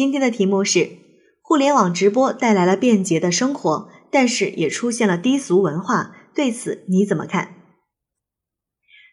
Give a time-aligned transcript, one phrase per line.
[0.00, 0.92] 今天的题目是：
[1.42, 7.56] 互联网直播带来了便捷的生活，但是也出现了低俗文化，对此你怎么看？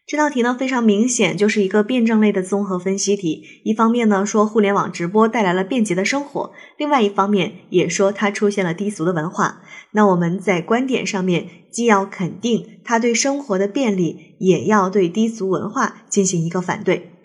[0.06, 3.42] 这道题呢非常明显，就是一个辩证类的综合分析题。
[3.64, 9.60] 一方面呢说互联网直播带来了便捷的生活，另外一方面也说它出现了低俗的文化。
[9.90, 17.17] 那我们在观点上面既要肯定它对生活的便利，也要对低俗文化进行一个反对。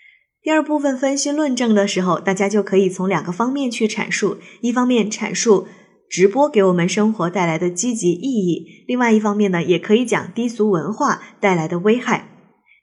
[0.44, 5.66] 第二部分分析论证的时候，大家就可以从两个方面去阐述：一方面阐述
[6.06, 12.28] 直播给我们生活带来的积极意义，另外一方面呢也可以讲低俗文化带来的危害。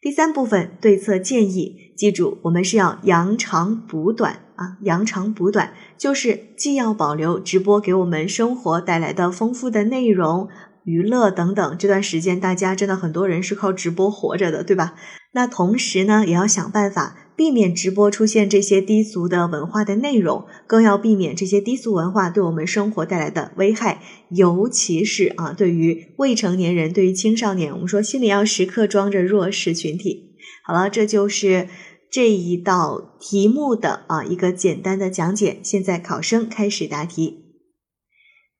[0.01, 10.49] 第三部分对策建议，记住我们是要扬长补短啊，扬长补短就是既要保留直播给我们生活带来的丰富的内容、
[10.83, 14.95] 娱乐等等，这段时间大家真的很多人是靠直播活着的，对吧？
[15.33, 17.17] 那同时呢，也要想办法。
[17.33, 23.99] 避免直播出现这些低俗的文化的内容，更要避免这些低俗文化对我们生活带来的危害，
[24.29, 30.35] 尤其是啊，对于未成年人，对于青少年，我们说心里要时刻装着弱势群体。
[30.63, 31.67] 好了，这就是
[32.11, 35.59] 这一道题目的啊一个简单的讲解。
[35.63, 37.50] 现在考生开始答题。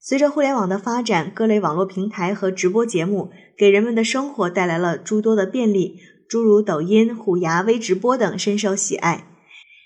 [0.04, 6.00] 随着互联网的发展，各类网络平台和直播节目给人们的生活带来了诸多的便利。
[6.28, 9.28] 诸如抖音、虎牙、微直播等深受喜爱。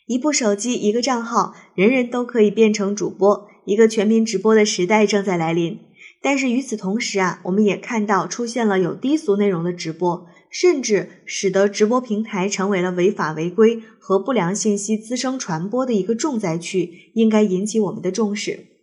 [0.05, 3.47] 一部手机，一个账号，人人都可以变成主播。
[3.65, 5.79] 一个全民直播的时代正在来临。
[6.21, 18.74] 但是与此同时啊，我们也看到出现了有低俗内容的直播，甚至使得直播平台成为了违法违规和不良信息滋生传播的一个重灾区，应该引起我们的重视。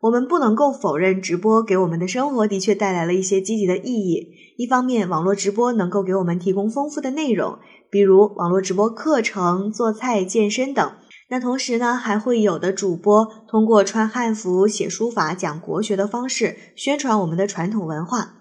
[0.00, 4.28] 我们不能够否认，直播给我们的生活的确带来了一些积极的意义。
[4.56, 7.58] 一方面，网络直播能够给我们提供丰富的内容，
[7.90, 10.92] 比如网络直播课程、做菜、健身等。
[11.30, 18.34] 那同时呢，还会有的主播通过穿汉服、写书法、讲国学的方式宣传我们的传统文化。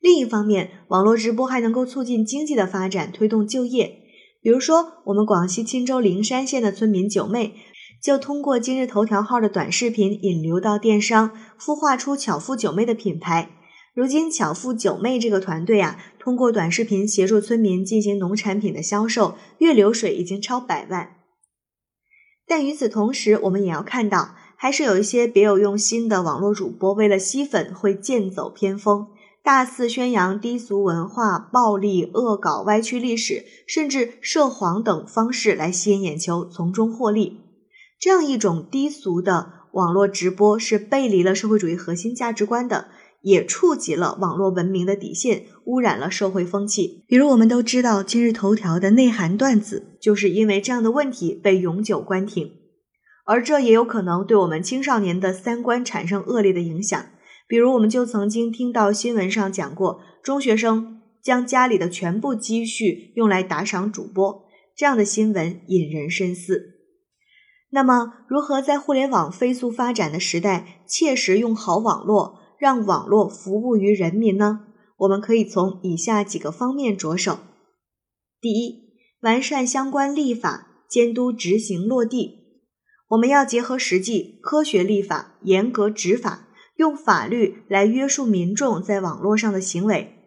[0.00, 4.00] 另一方面，网络直播还能够促进经济的发展，推动就业。
[4.40, 7.54] 比如说，我们广西钦州灵山县的村民九妹。
[8.00, 13.50] 就通过今日头条号的短视频引流到电商，孵化出巧妇九妹的品牌。
[13.94, 21.16] 如今，巧妇九妹这个团队啊，通过短视频协助村民进行农产品的销售，月流水已经超百万。
[22.46, 29.08] 但与此同时，我们也要看到，还是有一些别有用心的网络主播，为了吸粉，会剑走偏锋，
[29.42, 37.40] 大肆宣扬低俗文化、暴力、恶搞、歪曲历史，甚至涉黄等方式来吸引眼球，从中获利。
[37.98, 42.88] 这样一种低俗的网络直播是背离了社会主义核心价值观的，
[43.22, 47.04] 也触及了网络文明的底线，污染了社会风气。
[47.08, 52.52] 比如，我们都知道今日头条的内涵段子，就是因为这样的问题被永久关停，
[53.26, 57.04] 而这也有可能对我们青少年的三观产生恶劣的影响。
[57.48, 64.44] 比如，我们就曾经听到新闻上讲过，中学生将家里的全部积蓄用来打赏主播，
[64.76, 66.77] 这样的新闻引人深思。
[67.70, 74.60] 那么，如何在互联网飞速发展的时代，切实用好网络，让网络服务于人民呢？
[74.98, 77.38] 我们可以从以下几个方面着手：
[78.40, 82.38] 第一，完善相关立法，监督执行落地。
[83.10, 90.17] 我们要结合实际，科学立法，严格执法，用法律来约束民众在网络上的行为。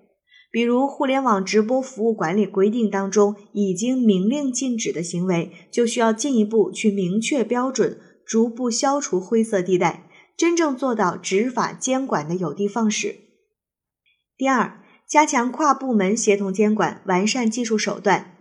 [0.51, 13.15] 比如，互联网直播服务管理规定当中已经明令禁止的行为，就需要进一步去明确标准，逐步消除灰色地带，真正做到执法监管的有的放矢。
[14.37, 18.35] 第二，加强跨部门协同监管，完善技术手段，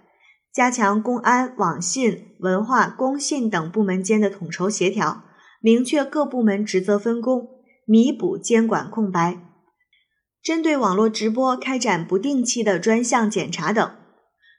[0.52, 5.22] 加强公安、网信、文化、工信等部门间的统筹协调，
[5.60, 7.46] 明确各部门职责分工，
[7.86, 9.49] 弥补监管空白。
[10.42, 13.94] 针对网络直播开展不定期的专项检查等，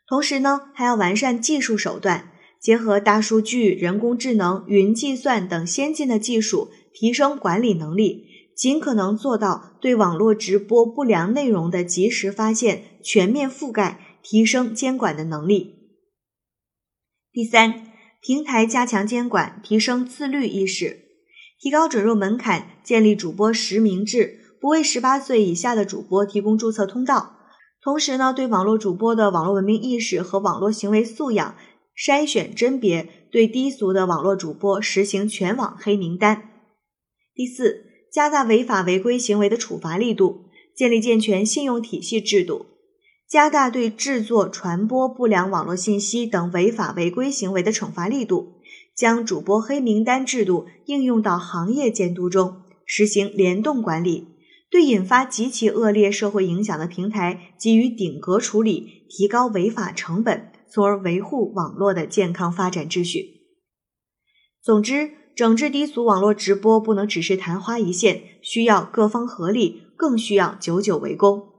[0.08, 8.25] 同时呢，还要完善技术手段，结合大数据、人工智能、云计算等先进的技术，提升管理能力，
[8.56, 15.77] 尽可能做到对网络直播不良内容的及时发现、全面覆盖，提升监管的能力。
[17.34, 17.88] 第三，
[18.22, 21.06] 平台加强监管，提升自律意识，
[21.60, 24.40] 提高准入门槛，建立主播实名制。
[24.62, 27.36] 不为十八岁以下的主播提供注册通道，
[27.81, 31.56] 同时呢，对网络主播的网络文明意识和网络行为素养
[31.98, 36.44] 筛选甄别，对低俗的网络主播实行全网黑名单。
[37.34, 42.68] 第四，加大违法违规行为的处罚力度，建立健全信用体系制度，
[43.28, 48.58] 加大对制作、传播不良网络信息等违法违规行为的惩罚力度，
[48.96, 54.28] 将主播黑名单制度应用到行业监督中，实行联动管理，
[54.71, 63.41] 对引发极其恶劣社会影响的平台给予顶格处理，提高违法成本，从而维护网络的健康发展秩序。
[64.63, 71.50] 总之，整治低俗网络直播不能只是昙花一现，需要各方合力，更需要久久为功。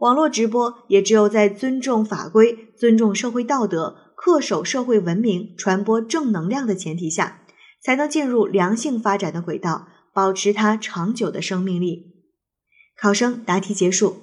[0.00, 7.42] 网络直播也只有在尊重法规、尊重社会道德、恪守社会文明、传播正能量的前提下，
[7.80, 12.15] 才能进入良性发展的轨道，保持它长久的生命力。
[12.96, 14.22] 考生答题结束。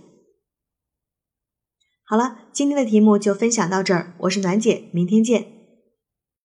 [2.03, 5.52] 好了，今天的题目就分享到这儿，我是暖姐，明天见。